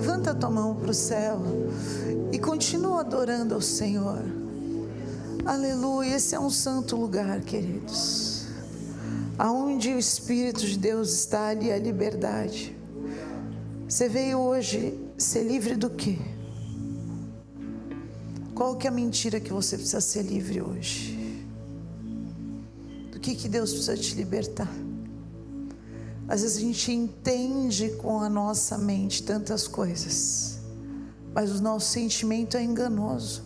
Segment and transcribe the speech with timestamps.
[0.00, 1.42] Levanta a tua mão para o céu
[2.32, 4.22] e continua adorando ao Senhor.
[5.44, 8.46] Aleluia, esse é um santo lugar, queridos.
[9.36, 12.74] Aonde o Espírito de Deus está ali a liberdade.
[13.86, 16.16] Você veio hoje ser livre do quê?
[18.54, 21.44] Qual que é a mentira que você precisa ser livre hoje?
[23.12, 24.72] Do que que Deus precisa te libertar?
[26.30, 30.60] Às vezes a gente entende com a nossa mente tantas coisas,
[31.34, 33.42] mas o nosso sentimento é enganoso.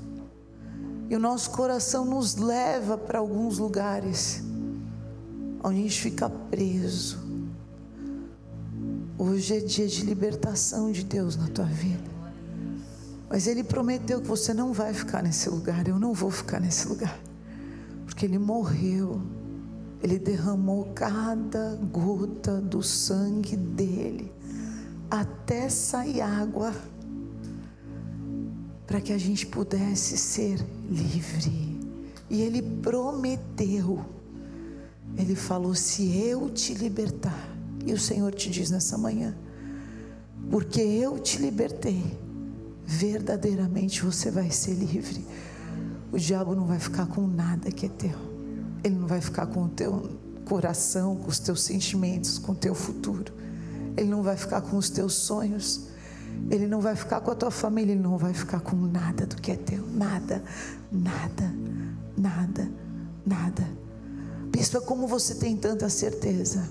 [1.09, 4.43] E o nosso coração nos leva para alguns lugares
[5.63, 7.19] onde a gente fica preso.
[9.17, 12.11] Hoje é dia de libertação de Deus na tua vida.
[13.31, 15.89] Mas Ele prometeu que você não vai ficar nesse lugar.
[15.89, 17.19] Eu não vou ficar nesse lugar.
[18.05, 19.23] Porque Ele morreu.
[20.05, 24.31] Ele derramou cada gota do sangue dele.
[25.11, 26.75] Até sair água.
[28.87, 30.59] Para que a gente pudesse ser
[30.91, 31.81] livre.
[32.29, 34.05] E Ele prometeu.
[35.17, 37.57] Ele falou: se eu te libertar.
[37.87, 39.35] E o Senhor te diz nessa manhã:
[40.51, 42.05] porque eu te libertei,
[42.85, 45.25] verdadeiramente você vai ser livre.
[46.13, 48.34] O diabo não vai ficar com nada que é teu.
[48.85, 50.11] Ele não vai ficar com o teu
[50.45, 53.33] coração, com os teus sentimentos, com o teu futuro.
[53.97, 55.89] Ele não vai ficar com os teus sonhos.
[56.51, 59.37] Ele não vai ficar com a tua família, ele não vai ficar com nada do
[59.37, 60.43] que é teu, nada,
[60.93, 61.55] nada,
[62.17, 62.71] nada,
[63.25, 63.67] nada.
[64.51, 66.69] Bispo, como você tem tanta certeza?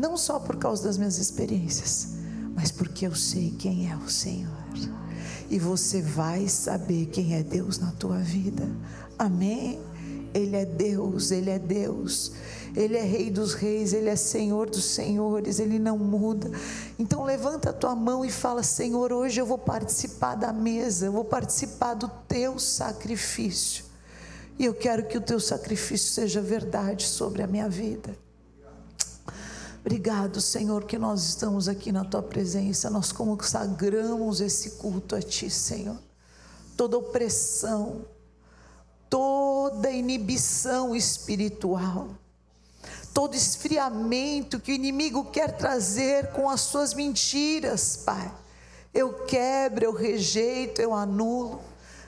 [0.00, 2.14] não só por causa das minhas experiências,
[2.54, 4.50] mas porque eu sei quem é o Senhor.
[5.50, 8.68] E você vai saber quem é Deus na tua vida.
[9.18, 9.80] Amém?
[10.32, 12.32] Ele é Deus, Ele é Deus,
[12.76, 16.50] Ele é Rei dos Reis, Ele é Senhor dos Senhores, Ele não muda.
[16.98, 21.12] Então levanta a tua mão e fala: Senhor, hoje eu vou participar da mesa, eu
[21.12, 23.84] vou participar do teu sacrifício.
[24.58, 28.14] E eu quero que o teu sacrifício seja verdade sobre a minha vida.
[29.80, 32.90] Obrigado, Senhor, que nós estamos aqui na tua presença.
[32.90, 35.96] Nós consagramos esse culto a ti, Senhor.
[36.76, 38.04] Toda opressão,
[39.10, 42.08] toda inibição espiritual,
[43.12, 48.32] todo esfriamento que o inimigo quer trazer com as suas mentiras, Pai.
[48.94, 51.60] Eu quebro, eu rejeito, eu anulo.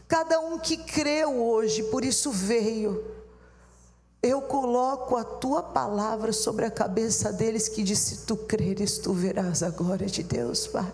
[0.09, 3.21] Cada um que creu hoje, por isso veio
[4.23, 9.65] eu coloco a tua palavra sobre a cabeça deles que disse: Tu creres, tu verás
[9.65, 10.93] a glória de Deus, Pai.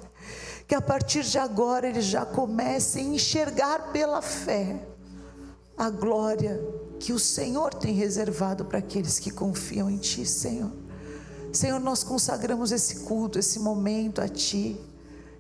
[0.67, 4.81] Que a partir de agora eles já comecem a enxergar pela fé
[5.79, 6.61] a glória
[6.99, 10.73] que o Senhor tem reservado para aqueles que confiam em Ti, Senhor.
[11.53, 14.79] Senhor, nós consagramos esse culto, esse momento a Ti.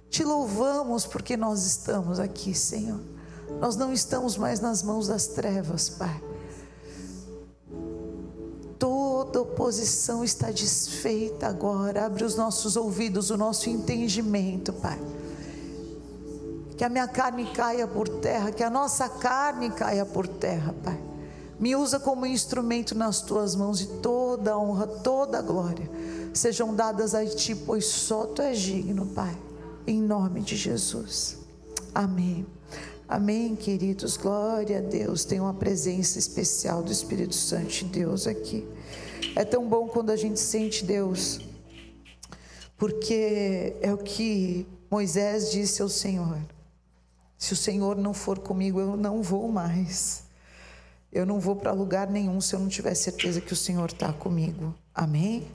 [0.08, 3.00] Te louvamos porque nós estamos aqui, Senhor.
[3.60, 6.22] Nós não estamos mais nas mãos das trevas, Pai
[9.28, 12.06] toda oposição está desfeita agora.
[12.06, 14.98] Abre os nossos ouvidos, o nosso entendimento, Pai.
[16.78, 20.98] Que a minha carne caia por terra, que a nossa carne caia por terra, Pai.
[21.60, 25.90] Me usa como instrumento nas tuas mãos e toda a honra, toda a glória
[26.38, 29.36] sejam dadas a ti, pois só tu és digno, Pai.
[29.86, 31.38] Em nome de Jesus.
[31.94, 32.46] Amém.
[33.08, 34.16] Amém, queridos.
[34.16, 35.24] Glória a Deus.
[35.24, 38.66] Tem uma presença especial do Espírito Santo de Deus aqui.
[39.34, 41.40] É tão bom quando a gente sente Deus,
[42.76, 46.38] porque é o que Moisés disse ao Senhor:
[47.38, 50.24] se o Senhor não for comigo, eu não vou mais.
[51.12, 54.12] Eu não vou para lugar nenhum se eu não tiver certeza que o Senhor está
[54.12, 54.74] comigo.
[54.92, 55.46] Amém?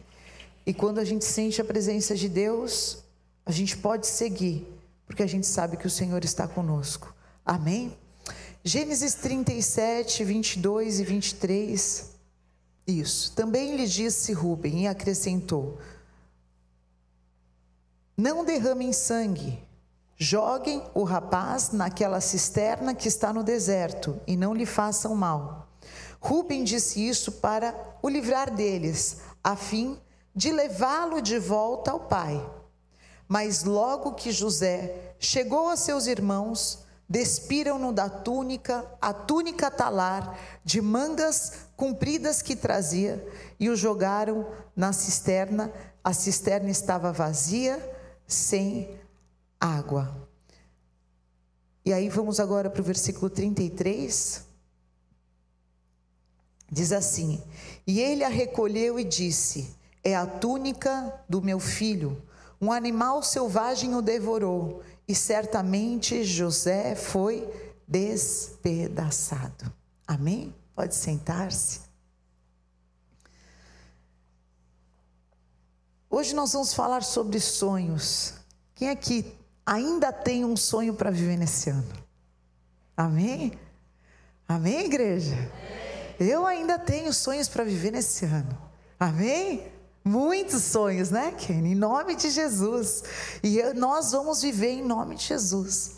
[0.65, 3.03] E quando a gente sente a presença de Deus,
[3.45, 4.65] a gente pode seguir,
[5.05, 7.13] porque a gente sabe que o Senhor está conosco.
[7.45, 7.95] Amém?
[8.63, 12.13] Gênesis 37, 22 e 23.
[12.87, 13.33] Isso.
[13.33, 15.77] Também lhe disse Rubem e acrescentou:
[18.15, 19.59] Não derramem sangue.
[20.17, 25.67] Joguem o rapaz naquela cisterna que está no deserto e não lhe façam mal.
[26.19, 29.99] Rubem disse isso para o livrar deles, a fim
[30.35, 32.41] de levá-lo de volta ao pai.
[33.27, 40.81] Mas logo que José chegou a seus irmãos, despiram-no da túnica, a túnica talar, de
[40.81, 43.25] mangas compridas que trazia,
[43.59, 45.71] e o jogaram na cisterna.
[46.03, 47.77] A cisterna estava vazia,
[48.27, 48.97] sem
[49.63, 50.27] água.
[51.85, 54.45] E aí vamos agora para o versículo 33.
[56.69, 57.41] Diz assim:
[57.87, 59.73] E ele a recolheu e disse:
[60.03, 62.21] É a túnica do meu filho.
[62.59, 67.47] Um animal selvagem o devorou e certamente José foi
[67.87, 69.71] despedaçado.
[70.07, 70.53] Amém?
[70.75, 71.81] Pode sentar-se.
[76.09, 78.35] Hoje nós vamos falar sobre sonhos.
[78.75, 81.93] Quem aqui ainda tem um sonho para viver nesse ano?
[82.95, 83.57] Amém?
[84.47, 85.35] Amém, igreja?
[86.19, 88.57] Eu ainda tenho sonhos para viver nesse ano.
[88.99, 89.71] Amém?
[90.05, 91.65] Muitos sonhos, né, Ken?
[91.65, 93.03] Em nome de Jesus.
[93.41, 95.93] E nós vamos viver em nome de Jesus.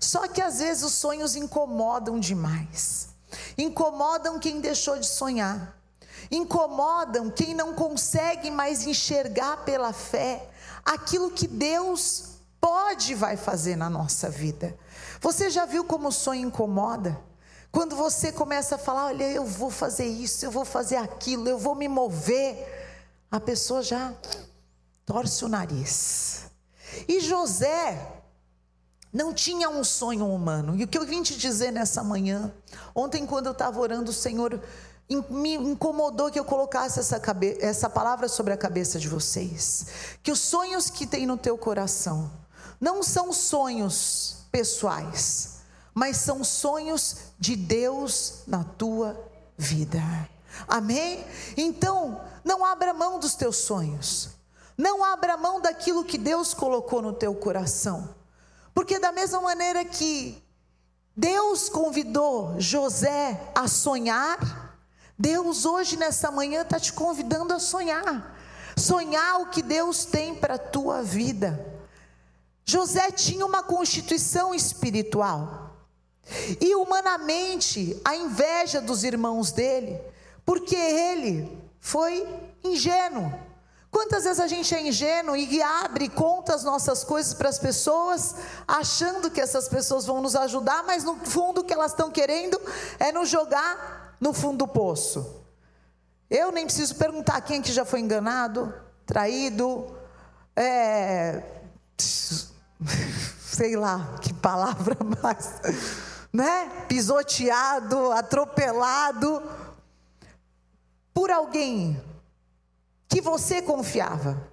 [0.00, 3.08] Só que às vezes os sonhos incomodam demais.
[3.56, 5.76] Incomodam quem deixou de sonhar.
[6.30, 10.48] Incomodam quem não consegue mais enxergar pela fé
[10.84, 12.35] aquilo que Deus
[12.66, 14.76] pode vai fazer na nossa vida.
[15.20, 17.16] Você já viu como o sonho incomoda?
[17.70, 21.58] Quando você começa a falar, olha, eu vou fazer isso, eu vou fazer aquilo, eu
[21.58, 22.56] vou me mover
[23.30, 24.12] a pessoa já
[25.04, 26.46] torce o nariz.
[27.06, 28.20] E José
[29.12, 30.74] não tinha um sonho humano.
[30.76, 32.52] E o que eu vim te dizer nessa manhã,
[32.96, 34.60] ontem quando eu estava orando, o Senhor
[35.30, 37.22] me incomodou que eu colocasse essa,
[37.60, 39.86] essa palavra sobre a cabeça de vocês.
[40.20, 42.28] Que os sonhos que tem no teu coração
[42.80, 45.60] não são sonhos pessoais,
[45.94, 49.18] mas são sonhos de Deus na tua
[49.56, 50.02] vida.
[50.68, 51.24] Amém?
[51.56, 54.30] Então, não abra mão dos teus sonhos.
[54.76, 58.14] Não abra mão daquilo que Deus colocou no teu coração.
[58.74, 60.42] Porque, da mesma maneira que
[61.16, 64.76] Deus convidou José a sonhar,
[65.18, 68.36] Deus hoje, nessa manhã, está te convidando a sonhar.
[68.76, 71.75] Sonhar o que Deus tem para a tua vida.
[72.66, 75.76] José tinha uma constituição espiritual.
[76.60, 80.00] E humanamente, a inveja dos irmãos dele
[80.46, 82.24] porque ele foi
[82.62, 83.32] ingênuo.
[83.90, 88.36] Quantas vezes a gente é ingênuo e abre conta as nossas coisas para as pessoas,
[88.68, 92.60] achando que essas pessoas vão nos ajudar, mas no fundo o que elas estão querendo
[92.98, 95.42] é nos jogar no fundo do poço.
[96.30, 98.72] Eu nem preciso perguntar quem que já foi enganado,
[99.04, 99.96] traído,
[100.54, 101.42] é,
[103.40, 105.60] sei lá que palavra mais,
[106.32, 106.68] né?
[106.88, 109.42] Pisoteado, atropelado
[111.14, 112.02] por alguém
[113.08, 114.50] que você confiava,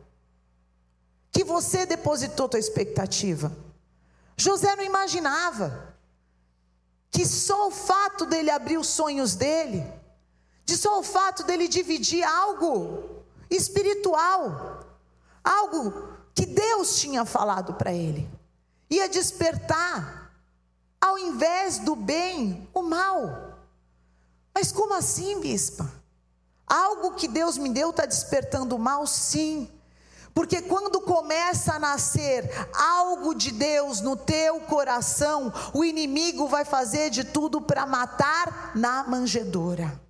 [1.31, 3.51] que você depositou tua expectativa.
[4.37, 5.93] José não imaginava
[7.11, 9.85] que só o fato dele abrir os sonhos dele,
[10.65, 14.79] de só o fato dele dividir algo espiritual,
[15.43, 18.29] algo que Deus tinha falado para ele,
[18.89, 20.31] ia despertar,
[20.99, 23.59] ao invés do bem, o mal.
[24.53, 25.91] Mas como assim, bispa?
[26.65, 29.69] Algo que Deus me deu está despertando mal, sim.
[30.33, 37.11] Porque quando começa a nascer algo de Deus no teu coração, o inimigo vai fazer
[37.11, 40.02] de tudo para matar na manjedoura.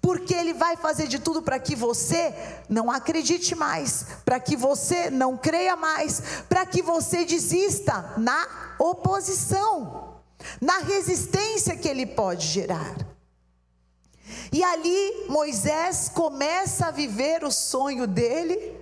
[0.00, 2.34] Porque ele vai fazer de tudo para que você
[2.68, 10.20] não acredite mais, para que você não creia mais, para que você desista na oposição,
[10.60, 12.94] na resistência que ele pode gerar.
[14.52, 18.78] E ali Moisés começa a viver o sonho dele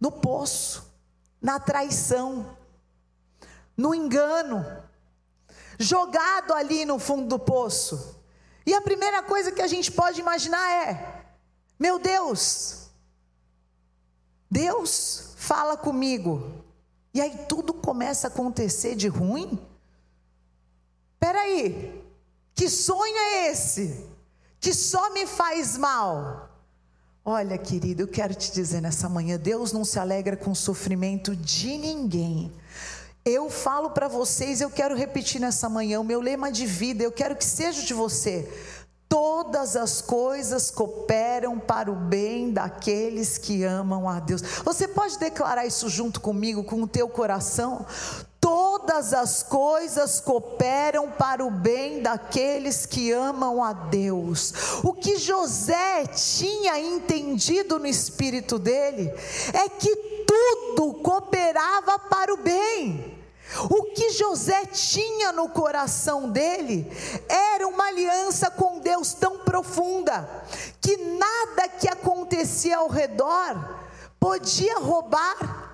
[0.00, 0.92] no poço,
[1.40, 2.56] na traição,
[3.76, 4.64] no engano,
[5.78, 8.17] jogado ali no fundo do poço.
[8.68, 11.24] E a primeira coisa que a gente pode imaginar é:
[11.78, 12.90] meu Deus,
[14.50, 16.64] Deus fala comigo,
[17.14, 19.58] e aí tudo começa a acontecer de ruim?
[21.18, 22.04] Peraí,
[22.54, 24.06] que sonho é esse?
[24.60, 26.50] que só me faz mal.
[27.24, 31.36] Olha, querido, eu quero te dizer nessa manhã: Deus não se alegra com o sofrimento
[31.36, 32.52] de ninguém.
[33.30, 37.12] Eu falo para vocês, eu quero repetir nessa manhã o meu lema de vida, eu
[37.12, 38.50] quero que seja de você.
[39.06, 44.40] Todas as coisas cooperam para o bem daqueles que amam a Deus.
[44.64, 47.84] Você pode declarar isso junto comigo, com o teu coração?
[48.40, 54.54] todas as coisas cooperam para o bem daqueles que amam a Deus.
[54.82, 59.12] O que José tinha entendido no espírito dele
[59.52, 59.94] é que
[60.26, 63.17] tudo cooperava para o bem.
[63.70, 66.86] O que José tinha no coração dele
[67.28, 70.28] era uma aliança com Deus tão profunda
[70.80, 73.78] que nada que acontecia ao redor
[74.20, 75.68] podia roubar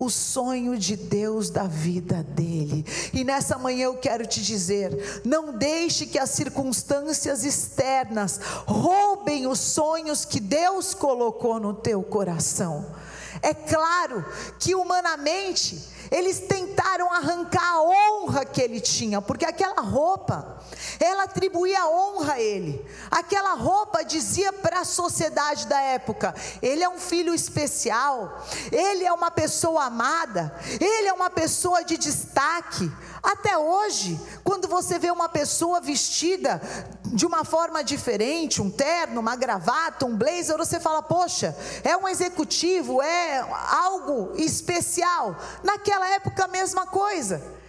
[0.00, 2.86] o sonho de Deus da vida dele.
[3.12, 9.60] E nessa manhã eu quero te dizer: não deixe que as circunstâncias externas roubem os
[9.60, 12.86] sonhos que Deus colocou no teu coração.
[13.42, 14.24] É claro
[14.58, 15.78] que humanamente
[16.10, 20.58] Eles tentaram arrancar a honra que ele tinha, porque aquela roupa,
[20.98, 22.84] ela atribuía honra a ele.
[23.10, 29.12] Aquela roupa dizia para a sociedade da época: ele é um filho especial, ele é
[29.12, 32.90] uma pessoa amada, ele é uma pessoa de destaque.
[33.22, 36.60] Até hoje, quando você vê uma pessoa vestida
[37.06, 42.08] de uma forma diferente, um terno, uma gravata, um blazer, você fala: "Poxa, é um
[42.08, 45.36] executivo, é algo especial".
[45.62, 47.59] Naquela época a mesma coisa.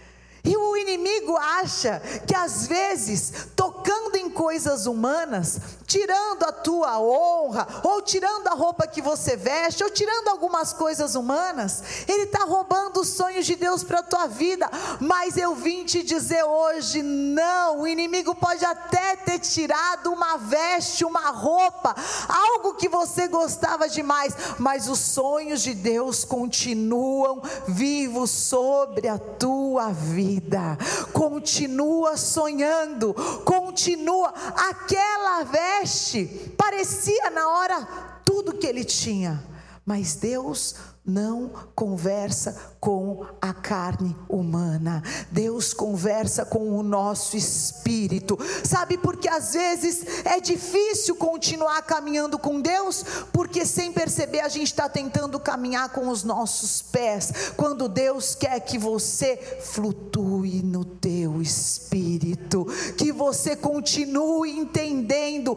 [0.44, 7.68] E o inimigo acha que às vezes, tocando em coisas humanas, tirando a tua honra,
[7.84, 13.00] ou tirando a roupa que você veste, ou tirando algumas coisas humanas, ele está roubando
[13.00, 14.68] os sonhos de Deus para a tua vida.
[14.98, 21.04] Mas eu vim te dizer hoje: não, o inimigo pode até ter tirado uma veste,
[21.04, 21.94] uma roupa,
[22.28, 29.92] algo que você gostava demais, mas os sonhos de Deus continuam vivos sobre a tua
[29.92, 30.78] vida vida.
[31.12, 33.12] Continua sonhando,
[33.44, 34.32] continua.
[34.70, 37.86] Aquela veste parecia na hora
[38.24, 39.42] tudo que ele tinha,
[39.84, 48.38] mas Deus não conversa com a carne humana, Deus conversa com o nosso espírito.
[48.64, 54.68] Sabe porque às vezes é difícil continuar caminhando com Deus, porque sem perceber a gente
[54.68, 61.42] está tentando caminhar com os nossos pés, quando Deus quer que você flutue no teu
[61.42, 62.64] espírito,
[62.96, 65.56] que você continue entendendo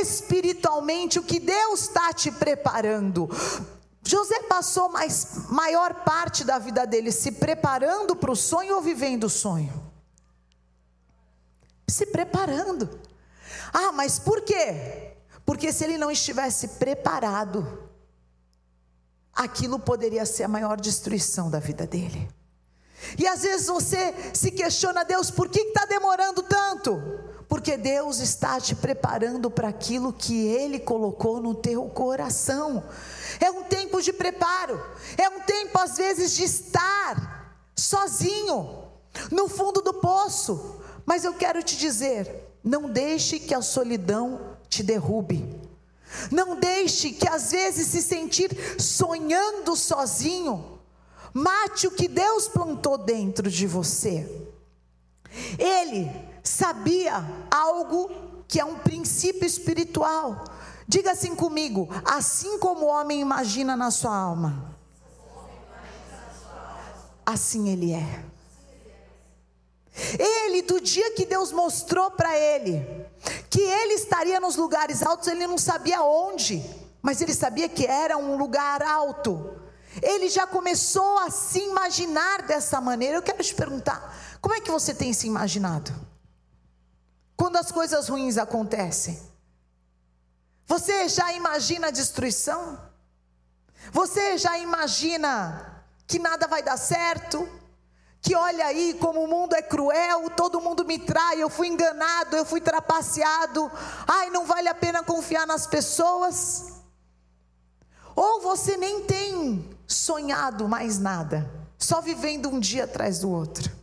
[0.00, 3.28] espiritualmente o que Deus está te preparando.
[4.02, 9.24] José passou mais maior parte da vida dele se preparando para o sonho ou vivendo
[9.24, 9.72] o sonho?
[11.88, 12.88] Se preparando.
[13.72, 15.14] Ah, mas por quê?
[15.44, 17.88] Porque se ele não estivesse preparado,
[19.34, 22.28] aquilo poderia ser a maior destruição da vida dele.
[23.18, 27.00] E às vezes você se questiona, Deus, por que está demorando tanto?
[27.48, 32.84] Porque Deus está te preparando para aquilo que Ele colocou no teu coração.
[33.40, 34.80] É um tempo de preparo,
[35.16, 38.84] é um tempo às vezes de estar sozinho,
[39.30, 40.82] no fundo do poço.
[41.06, 45.68] Mas eu quero te dizer: não deixe que a solidão te derrube.
[46.30, 48.50] Não deixe que às vezes se sentir
[48.80, 50.78] sonhando sozinho
[51.32, 54.48] mate o que Deus plantou dentro de você.
[55.58, 56.10] Ele
[56.48, 58.10] sabia algo
[58.48, 60.44] que é um princípio espiritual.
[60.86, 64.74] Diga assim comigo: assim como o homem imagina na sua alma,
[67.24, 68.24] assim ele é.
[70.18, 72.86] Ele, do dia que Deus mostrou para ele
[73.50, 76.62] que ele estaria nos lugares altos, ele não sabia onde,
[77.02, 79.50] mas ele sabia que era um lugar alto.
[80.00, 83.16] Ele já começou a se imaginar dessa maneira.
[83.16, 86.07] Eu quero te perguntar: como é que você tem se imaginado?
[87.38, 89.16] Quando as coisas ruins acontecem?
[90.66, 92.76] Você já imagina a destruição?
[93.92, 97.48] Você já imagina que nada vai dar certo?
[98.20, 102.36] Que olha aí como o mundo é cruel, todo mundo me trai, eu fui enganado,
[102.36, 103.70] eu fui trapaceado.
[104.06, 106.72] Ai, não vale a pena confiar nas pessoas?
[108.16, 113.77] Ou você nem tem sonhado mais nada, só vivendo um dia atrás do outro?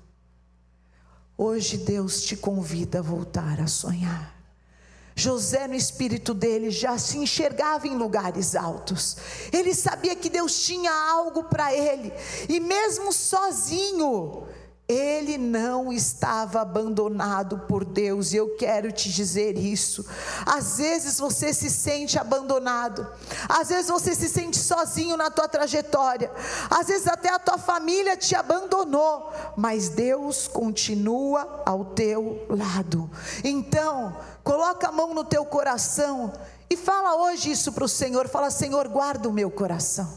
[1.37, 4.33] Hoje Deus te convida a voltar a sonhar.
[5.15, 9.15] José, no espírito dele, já se enxergava em lugares altos.
[9.51, 12.11] Ele sabia que Deus tinha algo para ele,
[12.49, 14.45] e mesmo sozinho,
[14.87, 20.05] ele não estava abandonado por Deus, e eu quero te dizer isso.
[20.45, 23.07] Às vezes você se sente abandonado,
[23.49, 26.31] às vezes você se sente sozinho na tua trajetória,
[26.69, 33.09] às vezes até a tua família te abandonou, mas Deus continua ao teu lado.
[33.43, 36.31] Então, coloca a mão no teu coração
[36.69, 40.13] e fala hoje isso para o Senhor: fala, Senhor, guarda o meu coração,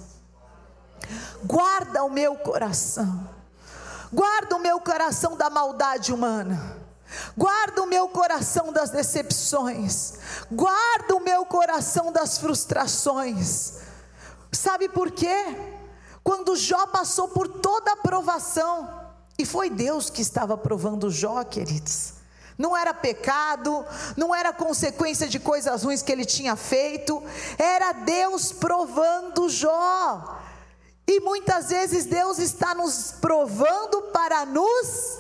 [1.43, 3.38] guarda o meu coração.
[4.13, 6.77] Guarda o meu coração da maldade humana.
[7.37, 10.15] Guarda o meu coração das decepções.
[10.51, 13.79] Guarda o meu coração das frustrações.
[14.53, 15.57] Sabe por quê?
[16.23, 18.99] Quando Jó passou por toda a provação,
[19.39, 22.15] e foi Deus que estava provando Jó, queridos.
[22.59, 23.87] Não era pecado,
[24.17, 27.23] não era consequência de coisas ruins que ele tinha feito,
[27.57, 30.41] era Deus provando Jó.
[31.09, 35.19] E muitas vezes Deus está nos provando para nos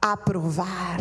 [0.00, 0.98] aprovar.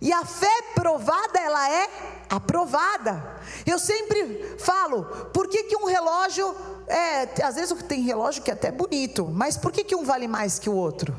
[0.00, 1.88] E a fé provada, ela é
[2.30, 3.38] aprovada.
[3.66, 6.56] Eu sempre falo, por que, que um relógio,
[6.88, 10.26] é, às vezes tem relógio que é até bonito, mas por que, que um vale
[10.26, 11.14] mais que o outro?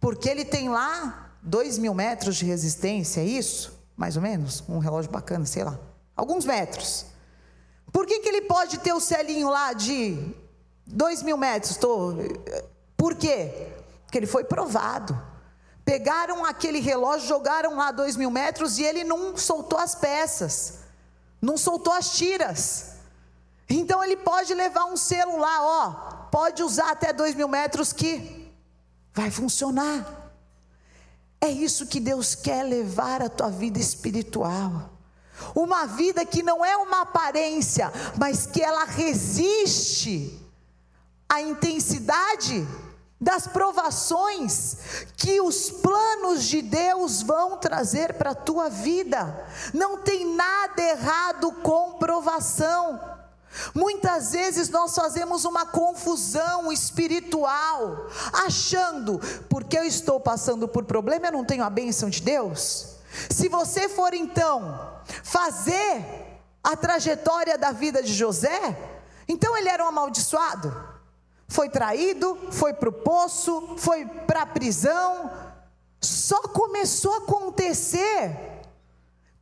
[0.00, 3.78] Porque ele tem lá dois mil metros de resistência, é isso?
[3.94, 4.64] Mais ou menos?
[4.66, 5.78] Um relógio bacana, sei lá.
[6.16, 7.04] Alguns metros.
[7.92, 10.34] Por que, que ele pode ter o celinho lá de
[10.86, 11.76] dois mil metros?
[11.76, 12.14] Tô...
[12.96, 13.68] Por quê?
[14.04, 15.20] Porque ele foi provado.
[15.84, 20.78] Pegaram aquele relógio, jogaram lá dois mil metros e ele não soltou as peças,
[21.40, 22.92] não soltou as tiras.
[23.68, 25.90] Então ele pode levar um celular, ó,
[26.30, 28.50] pode usar até dois mil metros que
[29.12, 30.32] vai funcionar.
[31.40, 34.90] É isso que Deus quer levar a tua vida espiritual.
[35.54, 40.40] Uma vida que não é uma aparência, mas que ela resiste
[41.34, 42.66] à intensidade
[43.20, 44.76] das provações
[45.16, 49.44] que os planos de Deus vão trazer para a tua vida.
[49.72, 53.00] Não tem nada errado com provação.
[53.74, 58.08] Muitas vezes nós fazemos uma confusão espiritual,
[58.46, 62.96] achando, porque eu estou passando por problema, eu não tenho a bênção de Deus.
[63.30, 66.04] Se você for então fazer
[66.62, 68.76] a trajetória da vida de José,
[69.28, 70.93] então ele era um amaldiçoado.
[71.48, 75.30] Foi traído, foi para o poço, foi para a prisão.
[76.00, 78.53] Só começou a acontecer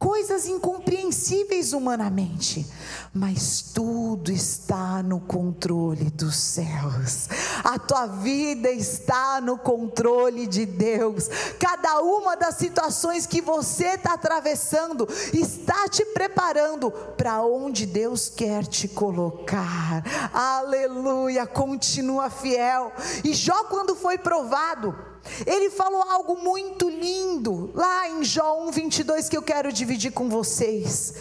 [0.03, 2.67] coisas incompreensíveis humanamente,
[3.15, 7.29] mas tudo está no controle dos céus.
[7.63, 11.29] A tua vida está no controle de Deus.
[11.57, 18.67] Cada uma das situações que você está atravessando está te preparando para onde Deus quer
[18.67, 20.03] te colocar.
[20.33, 21.47] Aleluia!
[21.47, 22.91] Continua fiel.
[23.23, 25.12] E Jó, quando foi provado,
[25.47, 30.29] ele falou algo muito lindo, lá em Jó 1, 22, que eu quero dividir com
[30.29, 31.14] vocês.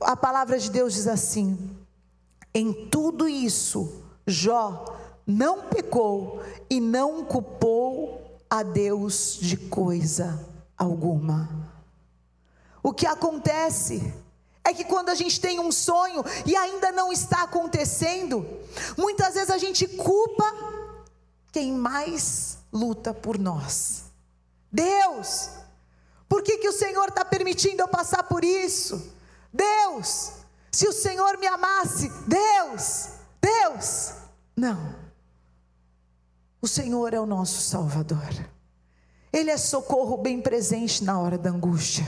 [0.00, 1.76] A palavra de Deus diz assim:
[2.54, 4.84] em tudo isso, Jó
[5.26, 10.38] não pecou e não culpou a Deus de coisa
[10.76, 11.48] alguma.
[12.82, 14.12] O que acontece
[14.64, 18.46] é que quando a gente tem um sonho e ainda não está acontecendo,
[18.96, 20.44] muitas vezes a gente culpa
[21.52, 24.04] quem mais luta por nós.
[24.72, 25.50] Deus,
[26.28, 29.12] por que, que o Senhor está permitindo eu passar por isso?
[29.52, 30.32] Deus,
[30.72, 34.14] se o Senhor me amasse, Deus, Deus.
[34.56, 34.96] Não.
[36.62, 38.48] O Senhor é o nosso Salvador.
[39.30, 42.06] Ele é socorro bem presente na hora da angústia.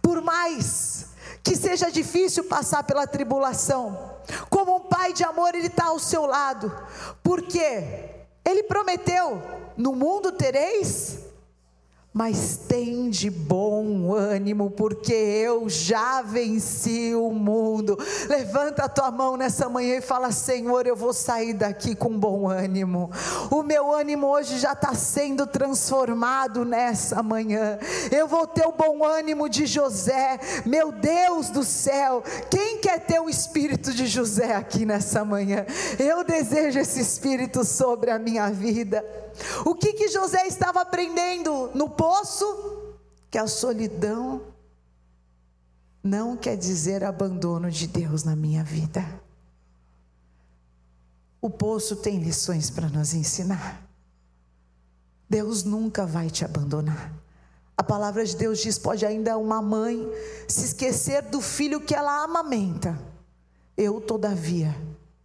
[0.00, 1.08] Por mais
[1.42, 4.16] que seja difícil passar pela tribulação,
[4.48, 6.74] como um pai de amor, Ele está ao seu lado,
[7.22, 8.15] porque
[8.46, 9.42] Ele prometeu
[9.76, 11.18] no mundo tereis,
[12.16, 17.98] mas tem de bom ânimo, porque eu já venci o mundo.
[18.26, 22.48] Levanta a tua mão nessa manhã e fala: Senhor, eu vou sair daqui com bom
[22.48, 23.10] ânimo.
[23.50, 27.78] O meu ânimo hoje já está sendo transformado nessa manhã.
[28.10, 32.22] Eu vou ter o bom ânimo de José, meu Deus do céu.
[32.48, 35.66] Quem quer ter o espírito de José aqui nessa manhã?
[35.98, 39.04] Eu desejo esse espírito sobre a minha vida.
[39.64, 42.94] O que, que José estava aprendendo no poço?
[43.30, 44.42] Que a solidão
[46.02, 49.04] não quer dizer abandono de Deus na minha vida.
[51.40, 53.86] O poço tem lições para nos ensinar.
[55.28, 57.12] Deus nunca vai te abandonar.
[57.76, 60.08] A palavra de Deus diz: pode ainda uma mãe
[60.48, 62.98] se esquecer do filho que ela amamenta.
[63.76, 64.74] Eu, todavia,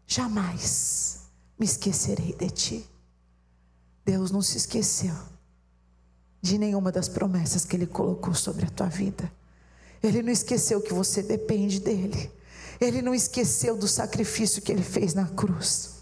[0.06, 1.22] jamais
[1.58, 2.91] me esquecerei de ti.
[4.06, 5.16] Deus não se esqueceu
[6.42, 9.32] de nenhuma das promessas que Ele colocou sobre a tua vida.
[10.02, 12.32] Ele não esqueceu que você depende dEle.
[12.80, 16.02] Ele não esqueceu do sacrifício que Ele fez na cruz.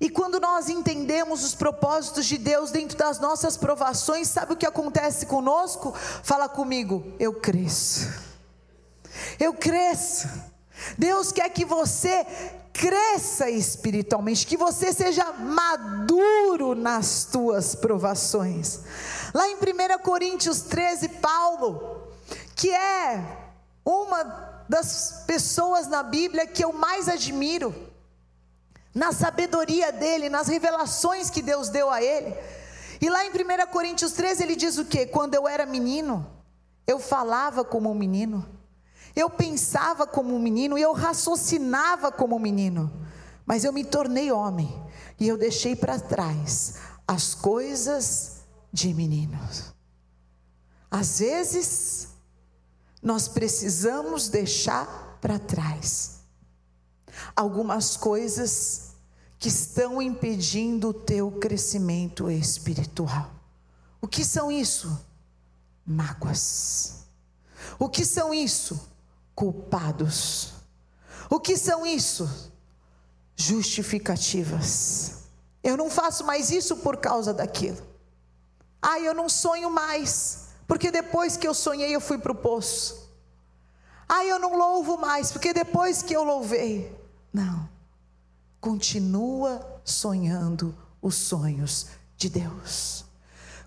[0.00, 4.66] E quando nós entendemos os propósitos de Deus dentro das nossas provações, sabe o que
[4.66, 5.94] acontece conosco?
[6.22, 8.12] Fala comigo, eu cresço.
[9.38, 10.28] Eu cresço.
[10.98, 12.26] Deus quer que você
[12.72, 18.80] cresça espiritualmente, que você seja maduro nas tuas provações.
[19.32, 19.58] Lá em 1
[20.02, 22.08] Coríntios 13, Paulo,
[22.56, 23.22] que é
[23.84, 27.74] uma das pessoas na Bíblia que eu mais admiro,
[28.94, 32.34] na sabedoria dele, nas revelações que Deus deu a ele.
[33.00, 35.06] E lá em 1 Coríntios 13 ele diz o que?
[35.06, 36.26] Quando eu era menino,
[36.86, 38.53] eu falava como um menino
[39.14, 42.90] eu pensava como um menino e eu raciocinava como um menino,
[43.46, 44.82] mas eu me tornei homem
[45.18, 46.74] e eu deixei para trás
[47.06, 49.72] as coisas de meninos.
[50.90, 52.08] Às vezes
[53.02, 56.20] nós precisamos deixar para trás
[57.36, 58.94] algumas coisas
[59.38, 63.30] que estão impedindo o teu crescimento espiritual.
[64.00, 64.98] O que são isso?
[65.86, 67.04] Mágoas.
[67.78, 68.93] O que são isso?
[69.34, 70.52] Culpados.
[71.28, 72.52] O que são isso?
[73.36, 75.24] Justificativas.
[75.62, 77.82] Eu não faço mais isso por causa daquilo.
[78.80, 83.10] Ah, eu não sonho mais, porque depois que eu sonhei eu fui para o poço.
[84.08, 86.94] Ah, eu não louvo mais, porque depois que eu louvei.
[87.32, 87.68] Não.
[88.60, 93.04] Continua sonhando os sonhos de Deus.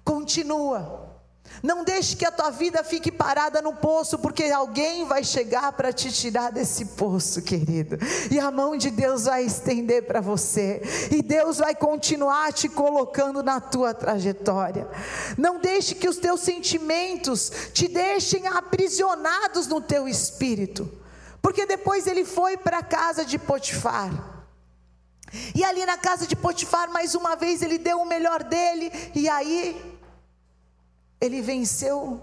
[0.03, 1.16] Continua.
[1.63, 5.91] Não deixe que a tua vida fique parada no poço, porque alguém vai chegar para
[5.91, 7.97] te tirar desse poço, querido.
[8.29, 10.81] E a mão de Deus vai estender para você,
[11.11, 14.87] e Deus vai continuar te colocando na tua trajetória.
[15.37, 20.89] Não deixe que os teus sentimentos te deixem aprisionados no teu espírito,
[21.41, 24.11] porque depois ele foi para a casa de Potifar.
[25.53, 29.27] E ali na casa de Potifar, mais uma vez, ele deu o melhor dele, e
[29.27, 29.96] aí
[31.19, 32.21] ele venceu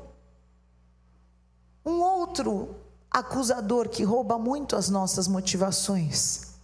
[1.84, 2.76] um outro
[3.10, 6.54] acusador que rouba muito as nossas motivações,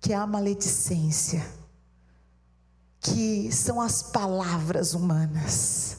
[0.00, 1.46] que é a maledicência,
[3.00, 5.98] que são as palavras humanas,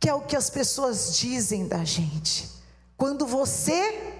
[0.00, 2.50] que é o que as pessoas dizem da gente,
[2.96, 4.14] quando você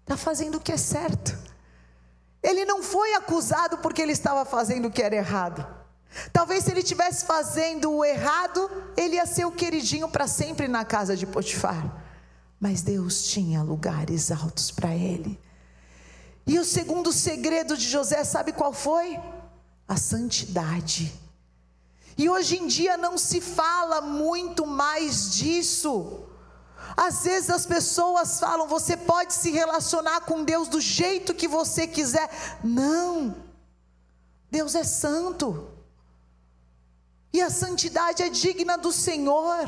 [0.00, 1.38] está fazendo o que é certo.
[2.42, 5.64] Ele não foi acusado porque ele estava fazendo o que era errado.
[6.32, 10.84] Talvez se ele estivesse fazendo o errado, ele ia ser o queridinho para sempre na
[10.84, 12.02] casa de Potifar.
[12.60, 15.40] Mas Deus tinha lugares altos para ele.
[16.46, 19.18] E o segundo segredo de José, sabe qual foi?
[19.88, 21.12] A santidade.
[22.16, 26.24] E hoje em dia não se fala muito mais disso.
[26.96, 31.86] Às vezes as pessoas falam, você pode se relacionar com Deus do jeito que você
[31.86, 32.28] quiser.
[32.62, 33.34] Não.
[34.50, 35.71] Deus é santo.
[37.32, 39.66] E a santidade é digna do Senhor.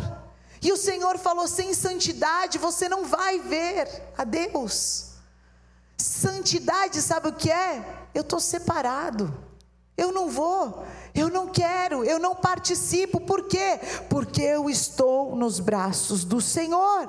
[0.61, 5.12] E o Senhor falou: sem santidade você não vai ver a Deus.
[5.96, 8.09] Santidade, sabe o que é?
[8.14, 9.33] Eu estou separado.
[9.96, 13.79] Eu não vou, eu não quero, eu não participo, por quê?
[14.11, 17.09] Porque eu estou nos braços do Senhor,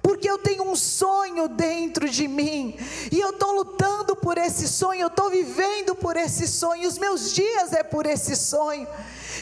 [0.00, 2.78] porque eu tenho um sonho dentro de mim,
[3.10, 7.32] e eu estou lutando por esse sonho, eu estou vivendo por esse sonho, os meus
[7.32, 8.86] dias é por esse sonho,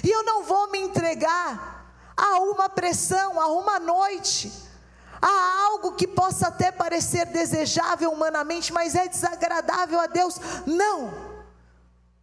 [0.02, 1.78] e eu não vou me entregar
[2.16, 4.50] a uma pressão, a uma noite,
[5.20, 10.40] a algo que possa até parecer desejável humanamente, mas é desagradável a Deus.
[10.64, 11.27] Não.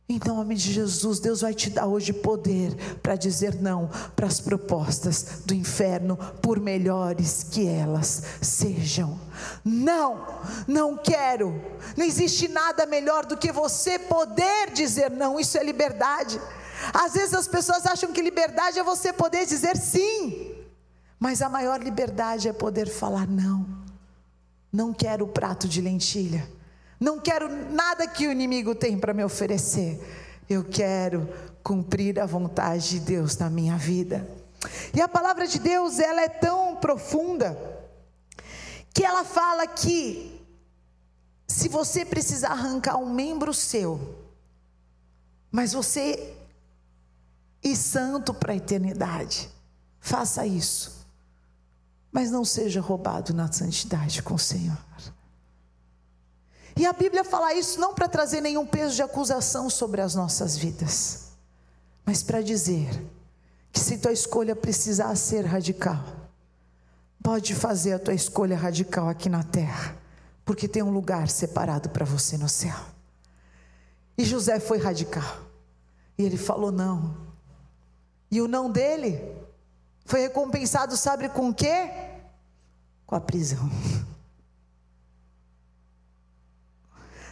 [0.08, 4.39] Em nome de Jesus, Deus vai te dar hoje poder para dizer não para as
[4.39, 9.20] propostas do inferno, por melhores que elas sejam.
[9.63, 10.24] Não,
[10.68, 11.60] não quero.
[11.98, 16.39] Não existe nada melhor do que você poder dizer não, isso é liberdade.
[16.94, 20.54] Às vezes as pessoas acham que liberdade é você poder dizer sim,
[21.20, 23.65] mas a maior liberdade é poder falar não.
[24.72, 26.48] Não quero o prato de lentilha,
[27.00, 30.00] não quero nada que o inimigo tem para me oferecer.
[30.50, 31.28] Eu quero
[31.64, 34.28] cumprir a vontade de Deus na minha vida.
[34.94, 37.58] E a palavra de Deus, ela é tão profunda
[38.94, 40.42] que ela fala que
[41.48, 44.24] se você precisar arrancar um membro seu,
[45.52, 46.36] mas você
[47.66, 49.50] e santo para a eternidade.
[50.00, 51.08] Faça isso.
[52.12, 54.78] Mas não seja roubado na santidade com o Senhor.
[56.76, 60.58] E a Bíblia fala isso não para trazer nenhum peso de acusação sobre as nossas
[60.58, 61.32] vidas,
[62.06, 62.90] mas para dizer
[63.72, 66.04] que se tua escolha precisar ser radical,
[67.24, 69.98] pode fazer a tua escolha radical aqui na terra,
[70.44, 72.76] porque tem um lugar separado para você no céu.
[74.18, 75.40] E José foi radical.
[76.18, 77.16] E ele falou: não,
[78.30, 79.22] e o não dele
[80.06, 81.90] foi recompensado, sabe com o quê?
[83.06, 83.70] Com a prisão.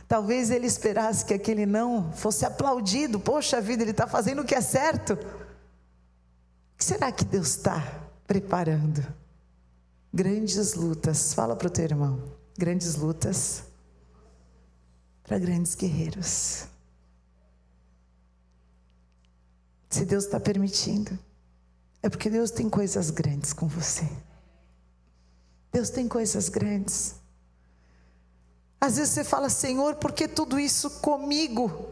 [0.07, 3.19] Talvez ele esperasse que aquele não fosse aplaudido.
[3.19, 5.13] Poxa vida, ele está fazendo o que é certo.
[5.13, 9.05] O que será que Deus está preparando?
[10.13, 11.33] Grandes lutas.
[11.33, 12.21] Fala para o teu irmão.
[12.57, 13.63] Grandes lutas
[15.23, 16.65] para grandes guerreiros.
[19.89, 21.17] Se Deus está permitindo,
[22.01, 24.07] é porque Deus tem coisas grandes com você.
[25.71, 27.15] Deus tem coisas grandes.
[28.83, 31.87] Às vezes você fala, Senhor, por que tudo isso comigo?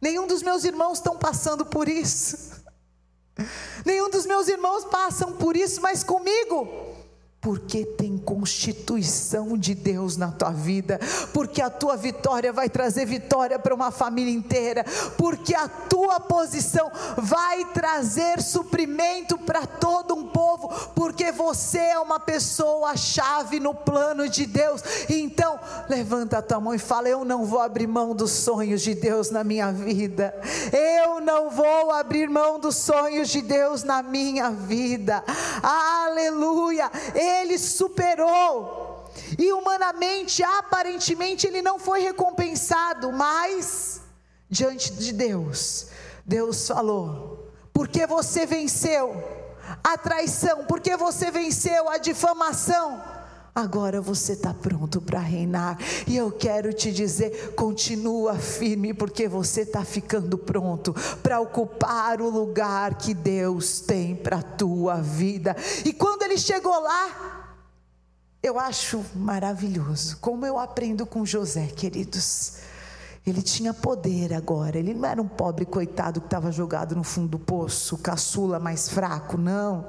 [0.00, 2.62] Nenhum dos meus irmãos estão passando por isso.
[3.84, 6.87] Nenhum dos meus irmãos passam por isso, mas comigo.
[7.40, 10.98] Porque tem constituição de Deus na tua vida,
[11.32, 14.84] porque a tua vitória vai trazer vitória para uma família inteira,
[15.16, 22.18] porque a tua posição vai trazer suprimento para todo um povo, porque você é uma
[22.18, 24.82] pessoa chave no plano de Deus.
[25.08, 28.94] Então, levanta a tua mão e fala: Eu não vou abrir mão dos sonhos de
[28.94, 30.34] Deus na minha vida.
[30.72, 35.22] Eu não vou abrir mão dos sonhos de Deus na minha vida.
[35.62, 36.90] Aleluia!
[37.28, 39.04] Ele superou.
[39.38, 44.00] E humanamente, aparentemente, ele não foi recompensado, mas
[44.48, 45.88] diante de Deus,
[46.24, 49.22] Deus falou: porque você venceu
[49.84, 53.02] a traição, porque você venceu a difamação,
[53.58, 55.78] agora você está pronto para reinar.
[56.06, 62.30] E eu quero te dizer: continua firme, porque você está ficando pronto para ocupar o
[62.30, 65.56] lugar que Deus tem para a tua vida.
[65.84, 67.56] E quando ele chegou lá,
[68.42, 72.58] eu acho maravilhoso como eu aprendo com José, queridos.
[73.26, 77.28] Ele tinha poder agora, ele não era um pobre coitado que estava jogado no fundo
[77.28, 79.86] do poço, caçula mais fraco, não.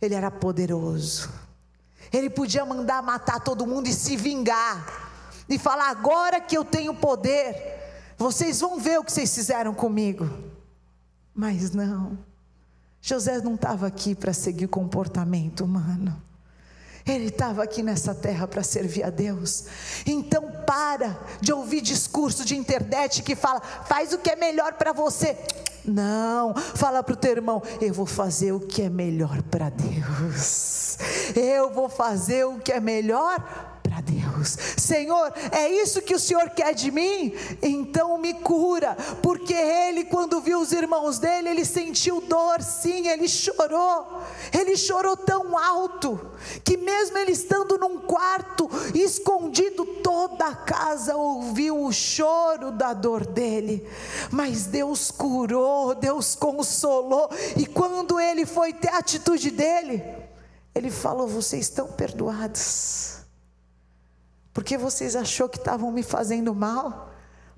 [0.00, 1.30] Ele era poderoso.
[2.12, 5.10] Ele podia mandar matar todo mundo e se vingar.
[5.48, 10.28] E falar: agora que eu tenho poder, vocês vão ver o que vocês fizeram comigo.
[11.34, 12.18] Mas não.
[13.00, 16.22] José não estava aqui para seguir comportamento humano.
[17.06, 19.64] Ele estava aqui nessa terra para servir a Deus.
[20.06, 24.92] Então para de ouvir discurso de internet que fala, faz o que é melhor para
[24.92, 25.36] você.
[25.84, 30.96] Não, fala para o teu irmão, eu vou fazer o que é melhor para Deus.
[31.34, 34.56] Eu vou fazer o que é melhor para Deus.
[34.78, 37.34] Senhor, é isso que o Senhor quer de mim?
[37.60, 43.28] Então me cura, porque ele, quando viu os irmãos dele, ele sentiu dor, sim, ele
[43.28, 44.22] chorou.
[44.50, 46.18] Ele chorou tão alto
[46.64, 53.26] que, mesmo ele estando num quarto, escondido, toda a casa ouviu o choro da dor
[53.26, 53.86] dele.
[54.30, 60.02] Mas Deus curou, Deus consolou, e quando ele foi ter a atitude dele,
[60.74, 63.21] ele falou: Vocês estão perdoados
[64.52, 67.10] porque vocês achou que estavam me fazendo mal?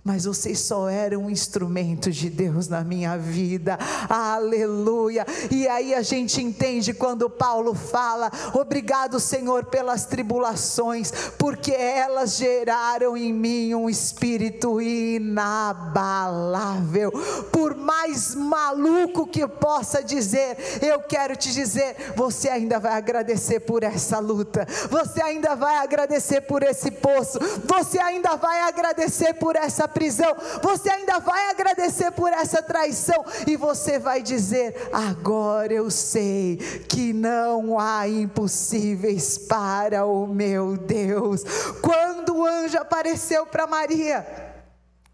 [0.05, 5.25] Mas vocês só eram um instrumento de Deus na minha vida, aleluia.
[5.51, 13.17] E aí a gente entende quando Paulo fala: Obrigado, Senhor, pelas tribulações, porque elas geraram
[13.17, 17.11] em mim um espírito inabalável.
[17.51, 23.61] Por mais maluco que eu possa dizer, eu quero te dizer: você ainda vai agradecer
[23.61, 29.57] por essa luta, você ainda vai agradecer por esse poço, você ainda vai agradecer por
[29.57, 35.91] essa prisão, você ainda vai agradecer por essa traição e você vai dizer: agora eu
[35.91, 36.57] sei
[36.89, 41.45] que não há impossíveis para o meu Deus.
[41.81, 44.27] Quando o anjo apareceu para Maria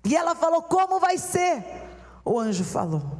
[0.04, 1.62] e ela falou: Como vai ser?
[2.24, 3.19] O anjo falou: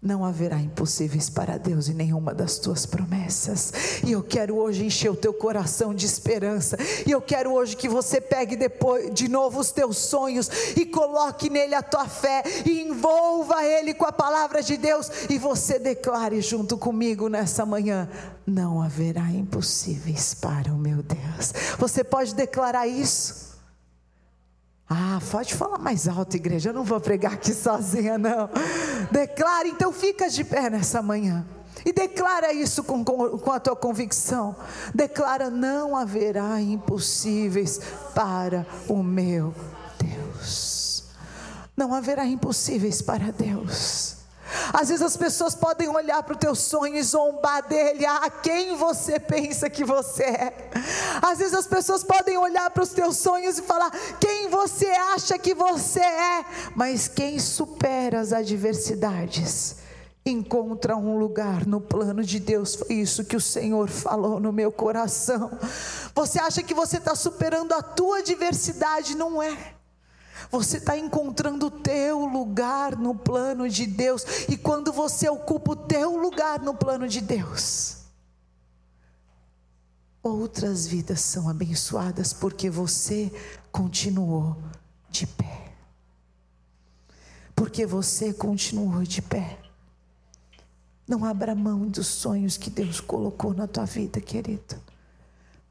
[0.00, 3.72] não haverá impossíveis para Deus em nenhuma das tuas promessas.
[4.04, 6.76] E eu quero hoje encher o teu coração de esperança.
[7.06, 11.50] E eu quero hoje que você pegue depois de novo os teus sonhos e coloque
[11.50, 16.40] nele a tua fé e envolva ele com a palavra de Deus e você declare
[16.40, 18.08] junto comigo nessa manhã:
[18.46, 21.52] não haverá impossíveis para o meu Deus.
[21.78, 23.55] Você pode declarar isso?
[24.88, 26.70] Ah, pode falar mais alto, igreja.
[26.70, 28.48] Eu não vou pregar aqui sozinha, não.
[29.10, 31.44] Declara, então fica de pé nessa manhã.
[31.84, 34.56] E declara isso com, com, com, a tua convicção.
[34.94, 37.80] Declara: não haverá impossíveis
[38.14, 39.52] para o meu
[39.98, 41.04] Deus.
[41.76, 44.15] Não haverá impossíveis para Deus.
[44.72, 48.76] Às vezes as pessoas podem olhar para o teu sonho e zombar dele, ah, quem
[48.76, 50.70] você pensa que você é.
[51.22, 55.38] Às vezes as pessoas podem olhar para os teus sonhos e falar, quem você acha
[55.38, 56.44] que você é.
[56.74, 59.76] Mas quem supera as adversidades,
[60.24, 62.74] encontra um lugar no plano de Deus.
[62.74, 65.56] Foi isso que o Senhor falou no meu coração.
[66.14, 69.75] Você acha que você está superando a tua adversidade, não é.
[70.50, 74.24] Você está encontrando o teu lugar no plano de Deus.
[74.48, 77.98] E quando você ocupa o teu lugar no plano de Deus,
[80.22, 83.32] outras vidas são abençoadas porque você
[83.72, 84.56] continuou
[85.10, 85.72] de pé.
[87.54, 89.58] Porque você continuou de pé.
[91.08, 94.76] Não abra mão dos sonhos que Deus colocou na tua vida, querido.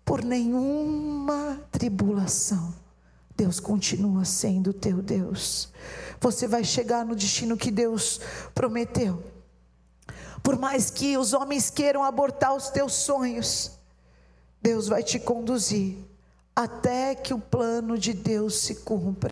[0.03, 2.73] Por nenhuma tribulação
[3.35, 5.69] Deus continua sendo teu Deus.
[6.21, 8.19] Você vai chegar no destino que Deus
[8.53, 9.23] prometeu.
[10.41, 13.71] Por mais que os homens queiram abortar os teus sonhos,
[14.61, 15.97] Deus vai te conduzir
[16.55, 19.23] até que o plano de Deus se cumpra.